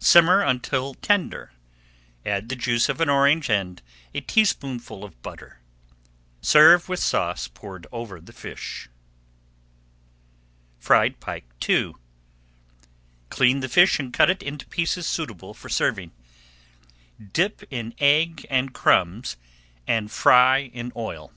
Simmer 0.00 0.40
until 0.40 0.94
tender, 0.94 1.52
add 2.26 2.48
the 2.48 2.56
juice 2.56 2.88
of 2.88 3.00
an 3.00 3.08
orange 3.08 3.48
and 3.48 3.80
a 4.12 4.20
teaspoonful 4.20 5.04
of 5.04 5.22
butter. 5.22 5.60
Serve 6.40 6.88
with 6.88 6.98
sauce 6.98 7.46
poured 7.46 7.86
over 7.92 8.20
the 8.20 8.32
fish. 8.32 8.88
FRIED 10.80 11.20
PIKE 11.20 11.44
II 11.68 11.92
Clean 13.30 13.60
the 13.60 13.68
fish 13.68 14.00
and 14.00 14.12
cut 14.12 14.30
it 14.30 14.42
into 14.42 14.66
pieces 14.66 15.06
suitable 15.06 15.54
for 15.54 15.68
serving. 15.68 16.10
Dip 17.32 17.62
in 17.72 17.94
egg 18.00 18.44
and 18.50 18.74
crumbs 18.74 19.36
and 19.86 20.10
fry 20.10 20.58
in 20.58 20.90
oil. 20.96 21.32